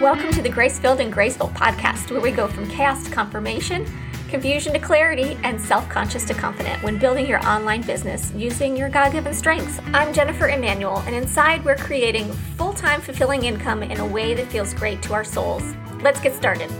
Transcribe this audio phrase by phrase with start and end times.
[0.00, 3.86] Welcome to the Grace Filled and Graceful podcast, where we go from chaos to confirmation,
[4.28, 8.90] confusion to clarity, and self conscious to confident when building your online business using your
[8.90, 9.80] God given strengths.
[9.94, 14.48] I'm Jennifer Emanuel, and inside we're creating full time fulfilling income in a way that
[14.48, 15.74] feels great to our souls.
[16.02, 16.70] Let's get started.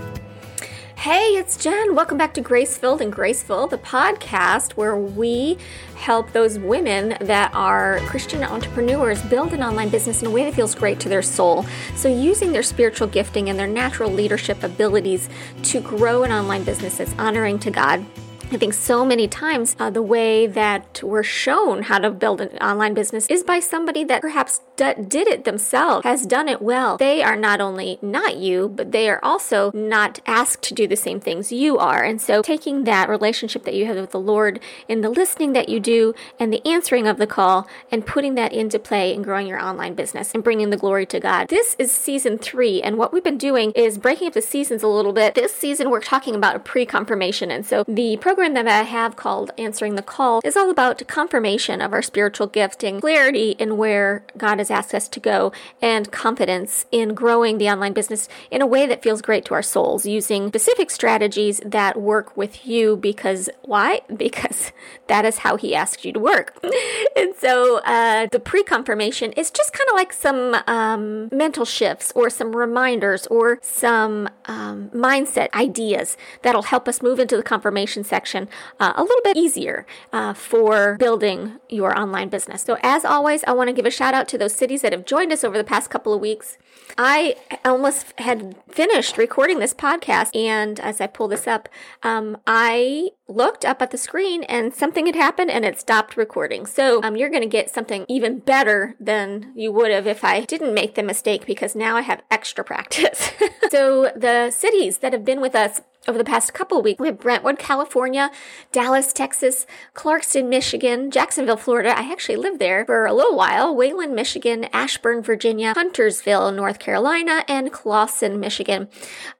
[1.07, 1.95] Hey, it's Jen.
[1.95, 5.57] Welcome back to Grace Filled and Graceful, the podcast where we
[5.95, 10.55] help those women that are Christian entrepreneurs build an online business in a way that
[10.55, 11.65] feels great to their soul.
[11.95, 15.29] So, using their spiritual gifting and their natural leadership abilities
[15.63, 18.05] to grow an online business that's honoring to God
[18.53, 22.57] I think so many times uh, the way that we're shown how to build an
[22.59, 26.97] online business is by somebody that perhaps d- did it themselves, has done it well.
[26.97, 30.97] They are not only not you, but they are also not asked to do the
[30.97, 32.03] same things you are.
[32.03, 35.69] And so taking that relationship that you have with the Lord in the listening that
[35.69, 39.47] you do and the answering of the call and putting that into play and growing
[39.47, 41.49] your online business and bringing the glory to God.
[41.49, 42.83] This is season three.
[42.83, 45.35] And what we've been doing is breaking up the seasons a little bit.
[45.35, 47.51] This season, we're talking about a pre confirmation.
[47.51, 51.81] And so the program that I have called Answering the Call is all about confirmation
[51.81, 56.87] of our spiritual gifting, clarity in where God has asked us to go, and confidence
[56.91, 60.49] in growing the online business in a way that feels great to our souls, using
[60.49, 64.01] specific strategies that work with you because why?
[64.27, 64.73] Because
[65.07, 66.59] that is how He asked you to work.
[67.17, 72.13] and so uh, the pre confirmation is just kind of like some um, mental shifts
[72.17, 78.03] or some reminders or some um, mindset ideas that'll help us move into the confirmation
[78.05, 78.49] section
[78.81, 82.63] uh, a little bit easier uh, for building your online business.
[82.63, 85.05] So, as always, I want to give a shout out to those cities that have
[85.05, 86.59] joined us over the past couple of weeks.
[86.99, 91.69] I almost had finished recording this podcast, and as I pull this up,
[92.03, 96.65] um, I looked up at the screen and something had happened and it stopped recording.
[96.65, 100.43] So um, you're going to get something even better than you would have if I
[100.43, 103.33] didn't make the mistake because now I have extra practice.
[103.71, 107.01] so the cities that have been with us over the past couple weeks.
[107.01, 108.31] We have Brentwood, California,
[108.73, 111.97] Dallas, Texas, Clarkston, Michigan, Jacksonville, Florida.
[111.97, 113.75] I actually lived there for a little while.
[113.75, 118.89] Wayland, Michigan, Ashburn, Virginia, Huntersville, North Carolina, and Clawson, Michigan.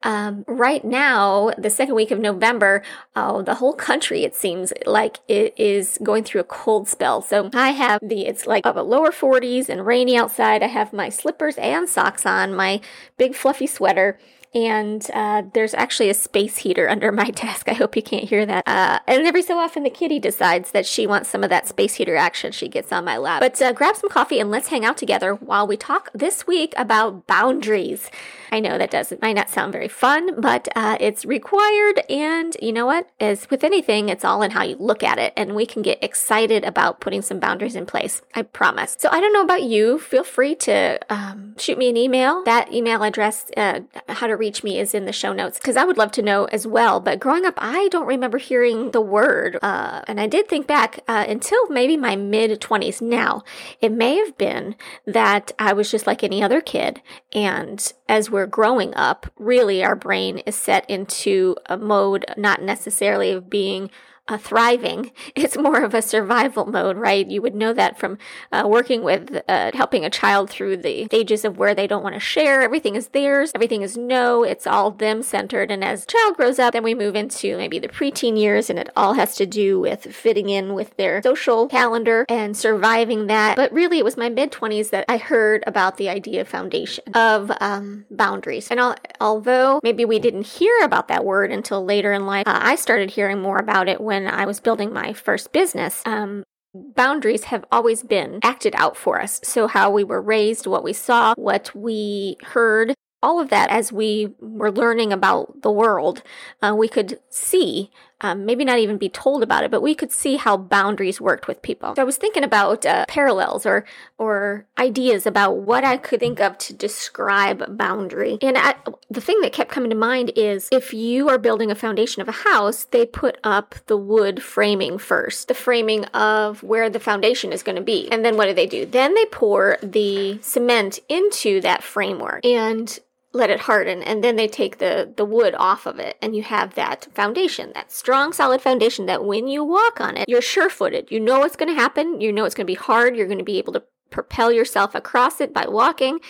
[0.03, 2.83] Um, right now, the second week of November,
[3.15, 7.23] oh, the whole country, it seems like it is going through a cold spell.
[7.23, 10.63] So I have the, it's like of a lower 40s and rainy outside.
[10.63, 12.81] I have my slippers and socks on, my
[13.17, 14.19] big fluffy sweater
[14.57, 17.69] and uh, there's actually a space heater under my desk.
[17.69, 18.67] I hope you can't hear that.
[18.67, 21.95] Uh, and every so often, the kitty decides that she wants some of that space
[21.95, 22.53] heater action.
[22.53, 23.41] She gets on my lap.
[23.41, 26.73] But uh, grab some coffee and let's hang out together while we talk this week
[26.79, 28.11] about boundaries.
[28.51, 32.01] I know that does it might not sound very fun, but uh, it's required.
[32.09, 33.11] And you know what?
[33.21, 35.35] As with anything, it's all in how you look at it.
[35.37, 38.23] And we can get excited about putting some boundaries in place.
[38.35, 38.97] I promise.
[38.99, 39.99] So I don't know about you.
[39.99, 42.43] Feel free to um, shoot me an email.
[42.45, 45.85] That email address, uh, how to reach me, is in the show notes because I
[45.85, 47.01] would love to know as well.
[47.01, 49.59] But growing up, I don't remember hearing the word.
[49.63, 53.01] Uh, and I did think back uh, until maybe my mid 20s.
[53.01, 53.43] Now,
[53.81, 57.01] it may have been that I was just like any other kid.
[57.33, 63.31] And as we're growing up, really our brain is set into a mode not necessarily
[63.31, 63.91] of being
[64.29, 65.13] a thriving.
[65.37, 67.27] It's more of a survival mode, right?
[67.27, 68.19] You would know that from
[68.51, 72.15] uh, working with uh, helping a child through the stages of where they don't want
[72.15, 72.63] to share.
[72.63, 73.53] Everything is theirs.
[73.55, 74.43] Everything is no.
[74.43, 75.71] It's all them centered.
[75.71, 78.89] And as child grows up, then we move into maybe the preteen years, and it
[78.97, 83.57] all has to do with fitting in with their social calendar and surviving that.
[83.57, 87.05] But really, it was my mid twenties that I heard about the idea of foundation
[87.15, 88.71] of um, boundaries.
[88.71, 92.59] And al- although maybe we didn't hear about that word until later in life, uh,
[92.61, 96.43] I started hearing more about it when when I was building my first business, um,
[96.75, 99.41] boundaries have always been acted out for us.
[99.45, 103.93] So, how we were raised, what we saw, what we heard, all of that as
[103.93, 106.23] we were learning about the world,
[106.63, 107.91] uh, we could see
[108.21, 111.47] um, maybe not even be told about it, but we could see how boundaries worked
[111.47, 111.95] with people.
[111.97, 113.85] So I was thinking about uh, parallels or
[114.19, 118.39] or ideas about what I could think of to describe boundary.
[118.41, 118.75] And I,
[119.11, 122.29] the thing that kept coming to mind is if you are building a foundation of
[122.29, 127.53] a house, they put up the wood framing first, the framing of where the foundation
[127.53, 128.87] is going to be, and then what do they do?
[128.87, 132.99] Then they pour the cement into that framework and
[133.37, 136.43] let it harden and then they take the the wood off of it and you
[136.43, 141.11] have that foundation that strong solid foundation that when you walk on it you're sure-footed.
[141.11, 142.21] You know what's going to happen.
[142.21, 143.17] You know it's going to be hard.
[143.17, 146.21] You're going to be able to propel yourself across it by walking.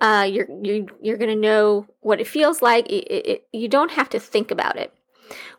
[0.00, 2.88] Uh, you're you, you're going to know what it feels like.
[2.88, 4.92] It, it, you don't have to think about it.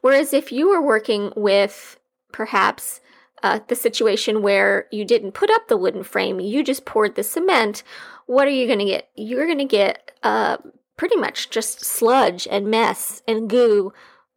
[0.01, 1.99] Whereas if you were working with
[2.31, 3.01] perhaps
[3.41, 7.23] uh, the situation where you didn't put up the wooden frame you just poured the
[7.23, 7.83] cement
[8.25, 9.09] what are you going to get?
[9.15, 10.57] You're going to get uh,
[10.97, 13.93] pretty much just sludge and mess and goo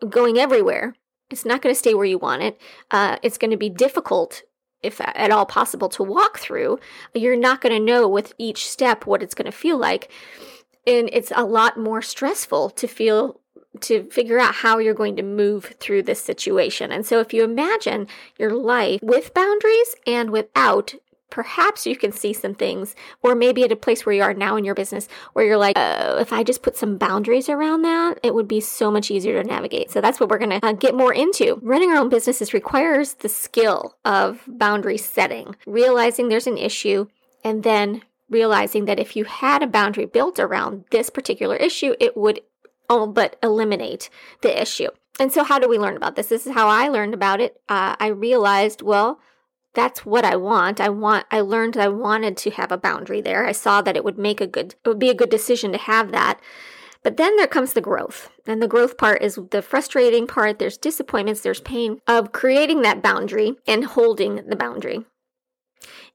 [0.08, 0.94] going everywhere.
[1.30, 2.60] It's not going to stay where you want it.
[2.90, 4.42] Uh, it's going to be difficult,
[4.82, 6.78] if at all possible, to walk through.
[7.14, 10.10] You're not going to know with each step what it's going to feel like.
[10.86, 13.40] And it's a lot more stressful to feel
[13.82, 16.90] to figure out how you're going to move through this situation.
[16.90, 18.06] And so if you imagine
[18.38, 20.94] your life with boundaries and without,
[21.30, 24.56] perhaps you can see some things, or maybe at a place where you are now
[24.56, 28.20] in your business where you're like, oh, if I just put some boundaries around that,
[28.22, 29.90] it would be so much easier to navigate.
[29.90, 31.58] So that's what we're going to uh, get more into.
[31.62, 37.06] Running our own businesses requires the skill of boundary setting, realizing there's an issue,
[37.44, 42.16] and then realizing that if you had a boundary built around this particular issue, it
[42.16, 42.40] would
[42.88, 44.10] all but eliminate
[44.42, 44.88] the issue.
[45.18, 46.28] And so, how do we learn about this?
[46.28, 47.60] This is how I learned about it.
[47.68, 49.18] Uh, I realized, well,
[49.76, 50.80] that's what I want.
[50.80, 51.26] I want.
[51.30, 53.46] I learned I wanted to have a boundary there.
[53.46, 54.74] I saw that it would make a good.
[54.84, 56.40] It would be a good decision to have that.
[57.02, 58.30] But then there comes the growth.
[58.46, 60.58] And the growth part is the frustrating part.
[60.58, 65.04] There's disappointments, there's pain of creating that boundary and holding the boundary.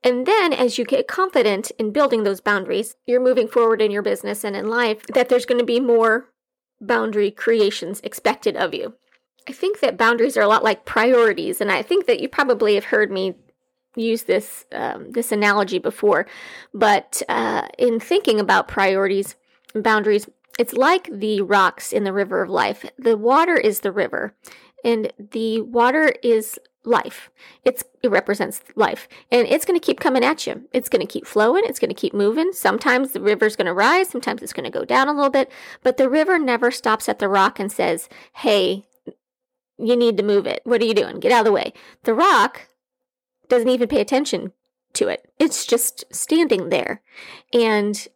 [0.03, 4.01] And then as you get confident in building those boundaries, you're moving forward in your
[4.01, 6.29] business and in life, that there's going to be more
[6.81, 8.95] boundary creations expected of you.
[9.47, 12.75] I think that boundaries are a lot like priorities, and I think that you probably
[12.75, 13.35] have heard me
[13.95, 16.25] use this um, this analogy before.
[16.73, 19.35] But uh, in thinking about priorities
[19.73, 20.27] and boundaries,
[20.59, 22.85] it's like the rocks in the river of life.
[22.97, 24.35] The water is the river,
[24.83, 27.29] and the water is life.
[27.63, 30.67] It's it represents life, and it's going to keep coming at you.
[30.73, 31.63] It's going to keep flowing.
[31.65, 32.51] It's going to keep moving.
[32.53, 34.09] Sometimes the river's going to rise.
[34.09, 35.51] Sometimes it's going to go down a little bit.
[35.83, 38.87] But the river never stops at the rock and says, "Hey,
[39.77, 40.61] you need to move it.
[40.63, 41.19] What are you doing?
[41.19, 41.73] Get out of the way."
[42.03, 42.67] The rock
[43.51, 44.53] doesn't even pay attention
[44.93, 45.31] to it.
[45.37, 47.01] It's just standing there,
[47.53, 48.07] and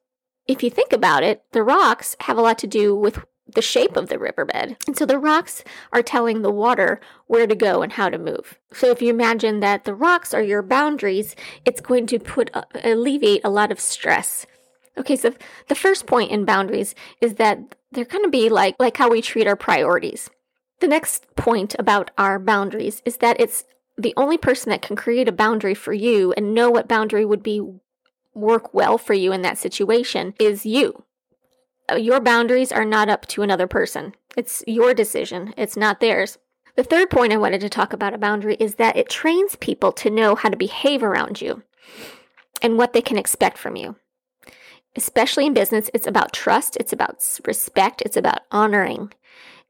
[0.47, 3.95] if you think about it, the rocks have a lot to do with the shape
[3.95, 4.77] of the riverbed.
[4.87, 8.57] And so the rocks are telling the water where to go and how to move.
[8.73, 12.63] So if you imagine that the rocks are your boundaries, it's going to put uh,
[12.83, 14.45] alleviate a lot of stress.
[14.97, 15.33] Okay, so
[15.67, 19.21] the first point in boundaries is that they're going to be like like how we
[19.21, 20.29] treat our priorities.
[20.79, 23.63] The next point about our boundaries is that it's
[23.97, 27.43] the only person that can create a boundary for you and know what boundary would
[27.43, 27.61] be
[28.33, 31.05] work well for you in that situation is you
[31.91, 34.15] uh, your boundaries are not up to another person.
[34.35, 36.37] It's your decision, it's not theirs.
[36.75, 39.91] The third point I wanted to talk about a boundary is that it trains people
[39.93, 41.63] to know how to behave around you
[42.61, 43.95] and what they can expect from you.
[44.95, 49.13] Especially in business, it's about trust, it's about respect, it's about honoring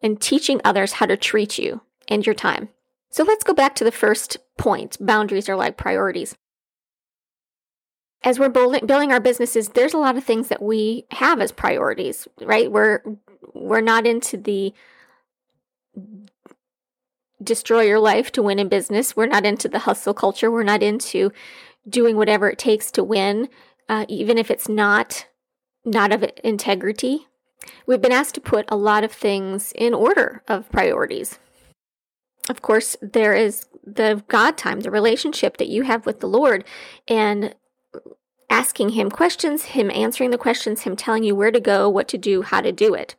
[0.01, 2.69] and teaching others how to treat you and your time.
[3.15, 6.35] So let's go back to the first point boundaries are like priorities
[8.25, 12.27] as we're building our businesses, there's a lot of things that we have as priorities,
[12.41, 12.71] right?
[12.71, 13.01] We're
[13.53, 14.73] we're not into the
[17.41, 19.15] destroy your life to win in business.
[19.15, 20.49] We're not into the hustle culture.
[20.49, 21.31] We're not into
[21.87, 23.47] doing whatever it takes to win,
[23.87, 25.27] uh, even if it's not
[25.85, 27.27] not of integrity.
[27.85, 31.37] We've been asked to put a lot of things in order of priorities.
[32.49, 36.63] Of course, there is the God time, the relationship that you have with the Lord,
[37.07, 37.55] and
[38.49, 42.17] asking him questions, him answering the questions, him telling you where to go, what to
[42.17, 43.15] do, how to do it.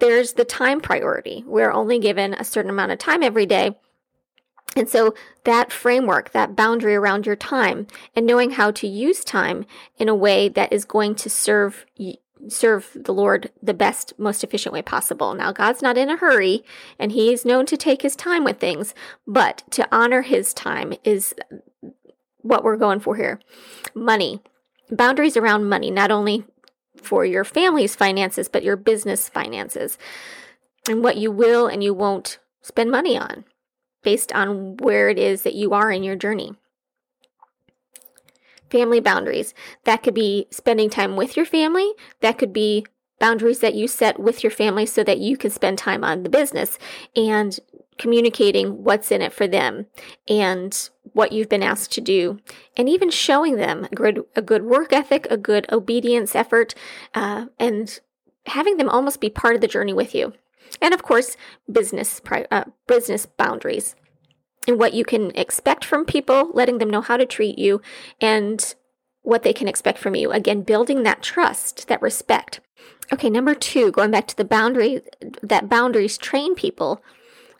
[0.00, 1.44] There's the time priority.
[1.46, 3.76] We're only given a certain amount of time every day.
[4.76, 5.14] And so
[5.44, 9.66] that framework, that boundary around your time and knowing how to use time
[9.98, 11.86] in a way that is going to serve
[12.48, 15.34] serve the Lord the best, most efficient way possible.
[15.34, 16.64] Now, God's not in a hurry
[16.98, 18.94] and He's known to take His time with things,
[19.26, 21.34] but to honor His time is
[22.42, 23.40] what we're going for here.
[23.94, 24.40] Money.
[24.90, 26.44] Boundaries around money, not only
[26.96, 29.98] for your family's finances, but your business finances.
[30.88, 33.44] And what you will and you won't spend money on
[34.02, 36.54] based on where it is that you are in your journey.
[38.70, 39.52] Family boundaries.
[39.84, 41.92] That could be spending time with your family.
[42.20, 42.86] That could be
[43.18, 46.30] boundaries that you set with your family so that you can spend time on the
[46.30, 46.78] business
[47.14, 47.58] and
[47.98, 49.86] communicating what's in it for them
[50.26, 52.38] and what you've been asked to do,
[52.76, 56.74] and even showing them a good, a good work ethic, a good obedience effort,
[57.14, 58.00] uh, and
[58.46, 60.32] having them almost be part of the journey with you.
[60.80, 61.36] And of course,
[61.70, 63.96] business uh, business boundaries
[64.70, 67.82] and what you can expect from people, letting them know how to treat you,
[68.20, 68.74] and
[69.22, 70.30] what they can expect from you.
[70.30, 72.60] Again, building that trust, that respect.
[73.12, 75.02] Okay, number two, going back to the boundary,
[75.42, 77.02] that boundaries train people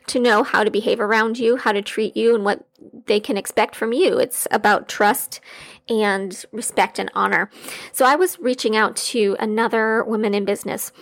[0.07, 2.65] to know how to behave around you, how to treat you, and what
[3.07, 4.19] they can expect from you.
[4.19, 5.41] It's about trust
[5.89, 7.51] and respect and honor.
[7.93, 10.93] So I was reaching out to another woman in business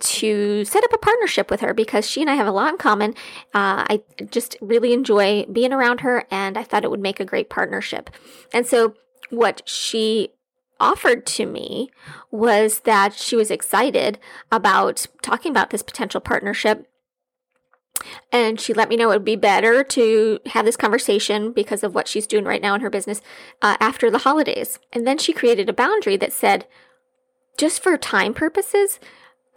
[0.00, 2.78] to set up a partnership with her because she and I have a lot in
[2.78, 3.12] common.
[3.54, 7.24] Uh, I just really enjoy being around her, and I thought it would make a
[7.24, 8.10] great partnership.
[8.52, 8.94] And so,
[9.30, 10.30] what she
[10.80, 11.90] offered to me
[12.30, 14.18] was that she was excited
[14.50, 16.88] about talking about this potential partnership.
[18.30, 21.96] And she let me know it would be better to have this conversation because of
[21.96, 23.20] what she's doing right now in her business
[23.60, 24.78] uh, after the holidays.
[24.92, 26.66] And then she created a boundary that said,
[27.58, 29.00] just for time purposes,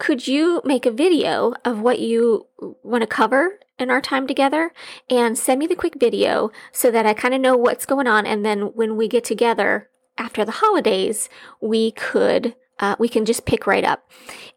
[0.02, 2.48] could you make a video of what you
[2.82, 4.72] want to cover in our time together
[5.08, 8.26] and send me the quick video so that I kind of know what's going on?
[8.26, 11.28] And then when we get together after the holidays,
[11.60, 14.10] we could uh, we can just pick right up.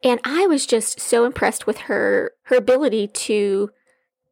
[0.04, 3.70] And I was just so impressed with her her ability to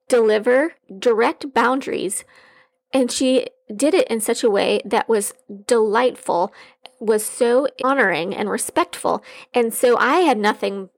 [0.10, 2.24] deliver direct boundaries,
[2.92, 5.36] and she did it in such a way that was
[5.68, 6.52] delightful
[7.04, 9.24] was so honoring and respectful.
[9.54, 10.90] And so I had nothing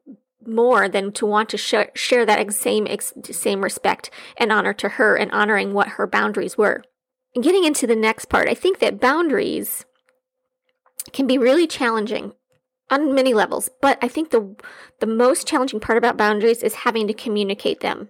[0.45, 2.87] more than to want to sh- share that same
[3.23, 6.83] same respect and honor to her and honoring what her boundaries were.
[7.33, 9.85] And getting into the next part, I think that boundaries
[11.11, 12.33] can be really challenging
[12.89, 14.55] on many levels, but I think the
[14.99, 18.09] the most challenging part about boundaries is having to communicate them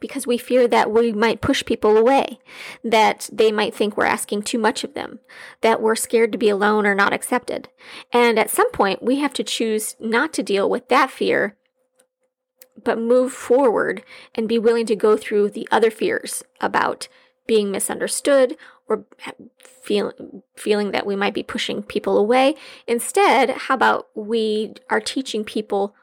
[0.00, 2.40] because we fear that we might push people away,
[2.82, 5.20] that they might think we're asking too much of them,
[5.60, 7.68] that we're scared to be alone or not accepted.
[8.12, 11.56] And at some point, we have to choose not to deal with that fear,
[12.82, 14.02] but move forward
[14.34, 17.08] and be willing to go through the other fears about
[17.46, 18.56] being misunderstood
[18.88, 19.04] or
[19.58, 20.12] feel,
[20.56, 22.54] feeling that we might be pushing people away.
[22.86, 25.94] Instead, how about we are teaching people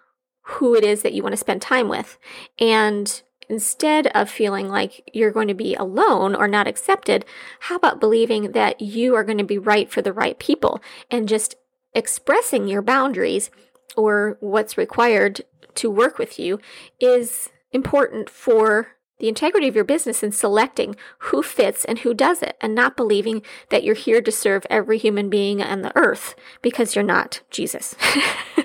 [0.41, 2.17] who it is that you want to spend time with
[2.59, 7.25] and instead of feeling like you're going to be alone or not accepted,
[7.61, 11.29] how about believing that you are going to be right for the right people and
[11.29, 11.55] just
[11.93, 13.49] expressing your boundaries
[13.95, 15.41] or what's required
[15.75, 16.59] to work with you
[16.99, 22.55] is important for the integrity of your business in selecting who fits and who doesn't,
[22.61, 26.95] and not believing that you're here to serve every human being on the earth because
[26.95, 27.95] you're not Jesus.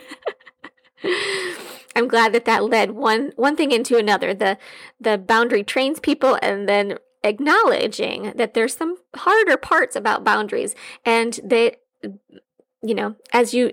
[1.94, 4.34] I'm glad that that led one one thing into another.
[4.34, 4.58] The
[5.00, 11.38] the boundary trains people, and then acknowledging that there's some harder parts about boundaries, and
[11.44, 11.76] that
[12.82, 13.72] you know as you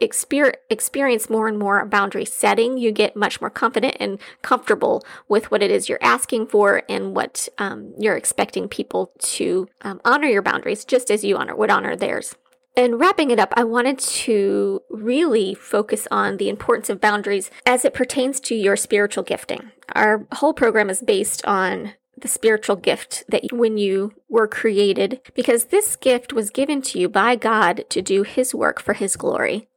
[0.00, 5.50] exper- experience more and more boundary setting, you get much more confident and comfortable with
[5.50, 10.28] what it is you're asking for and what um, you're expecting people to um, honor
[10.28, 12.34] your boundaries, just as you honor would honor theirs.
[12.76, 17.86] And wrapping it up, I wanted to really focus on the importance of boundaries as
[17.86, 19.72] it pertains to your spiritual gifting.
[19.94, 25.66] Our whole program is based on the spiritual gift that when you were created, because
[25.66, 29.68] this gift was given to you by God to do His work for His glory.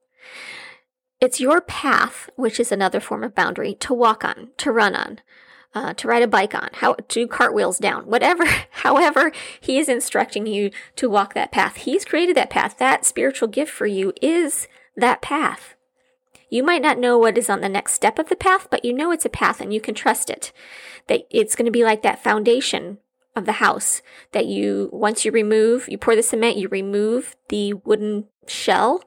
[1.21, 5.19] It's your path, which is another form of boundary, to walk on, to run on,
[5.75, 10.47] uh, to ride a bike on, how to cartwheels down, whatever, however he is instructing
[10.47, 11.77] you to walk that path.
[11.77, 12.77] He's created that path.
[12.77, 15.75] That spiritual gift for you is that path.
[16.49, 18.91] You might not know what is on the next step of the path, but you
[18.91, 20.51] know it's a path and you can trust it.
[21.07, 22.97] That it's going to be like that foundation
[23.35, 27.73] of the house that you, once you remove, you pour the cement, you remove the
[27.73, 29.03] wooden shell,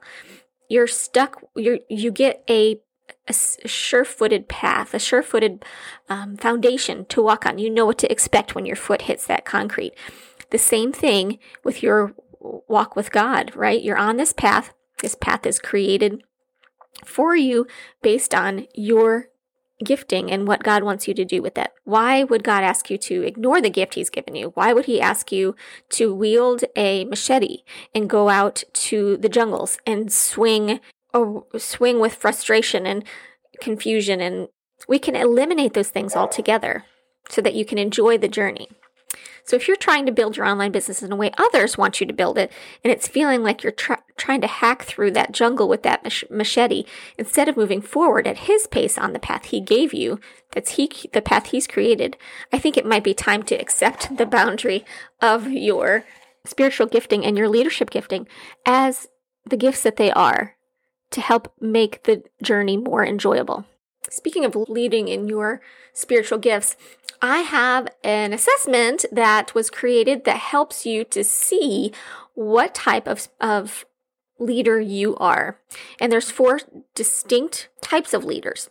[0.69, 2.79] you're stuck, you you get a
[3.27, 5.63] a sure-footed path, a sure-footed
[6.09, 7.57] um, foundation to walk on.
[7.57, 9.93] You know what to expect when your foot hits that concrete.
[10.49, 12.13] The same thing with your
[12.67, 13.81] walk with God, right?
[13.81, 14.73] You're on this path.
[15.01, 16.23] This path is created
[17.05, 17.65] for you
[18.01, 19.29] based on your
[19.83, 21.71] gifting and what God wants you to do with it.
[21.83, 24.51] Why would God ask you to ignore the gift He's given you?
[24.53, 25.55] Why would He ask you
[25.89, 27.63] to wield a machete
[27.93, 30.79] and go out to the jungles and swing
[31.13, 33.03] or swing with frustration and
[33.61, 34.47] confusion and
[34.87, 36.85] we can eliminate those things altogether
[37.29, 38.67] so that you can enjoy the journey.
[39.45, 42.07] So if you're trying to build your online business in a way others want you
[42.07, 42.51] to build it,
[42.83, 43.75] and it's feeling like you're
[44.17, 46.85] trying to hack through that jungle with that mach- machete,
[47.17, 50.19] instead of moving forward at his pace on the path he gave you,
[50.51, 52.15] that's he the path he's created,
[52.53, 54.85] I think it might be time to accept the boundary
[55.21, 56.05] of your
[56.45, 58.27] spiritual gifting and your leadership gifting
[58.65, 59.07] as
[59.45, 60.55] the gifts that they are
[61.13, 63.65] to help make the journey more enjoyable.
[64.09, 65.61] Speaking of leading in your
[65.93, 66.75] spiritual gifts,
[67.21, 71.93] I have an assessment that was created that helps you to see
[72.33, 73.85] what type of, of
[74.39, 75.57] leader you are.
[75.99, 76.59] And there's four
[76.95, 78.69] distinct types of leaders.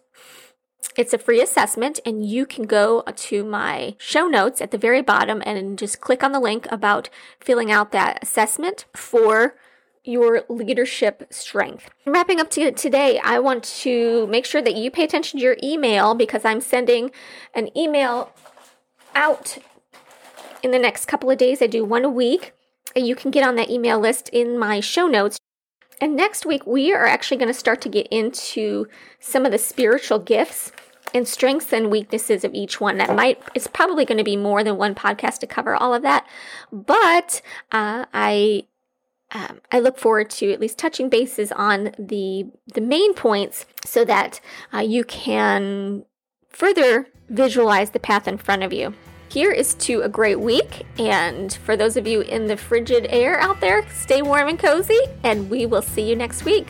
[0.97, 5.01] It's a free assessment, and you can go to my show notes at the very
[5.01, 7.09] bottom and just click on the link about
[7.41, 9.55] filling out that assessment for
[10.05, 11.89] your leadership strength.
[12.07, 15.57] Wrapping up to today, I want to make sure that you pay attention to your
[15.63, 17.11] email because I'm sending
[17.55, 18.33] an email
[19.15, 19.59] out
[20.63, 21.63] in the next couple of days.
[21.63, 22.55] I do one a week.
[22.95, 25.39] And you can get on that email list in my show notes.
[26.01, 28.87] And next week, we are actually going to start to get into
[29.21, 30.73] some of the spiritual gifts
[31.15, 32.99] and strengths and weaknesses of each one.
[32.99, 36.03] That might, it's probably going to be more than one podcast to cover all of
[36.03, 36.27] that.
[36.73, 37.41] But
[37.71, 38.65] uh, I
[39.33, 44.05] um, I look forward to at least touching bases on the the main points so
[44.05, 44.41] that
[44.73, 46.05] uh, you can
[46.51, 48.95] further visualize the path in front of you.
[49.29, 53.41] Here is to a great week, and for those of you in the frigid air
[53.41, 56.67] out there, stay warm and cozy, and we will see you next week.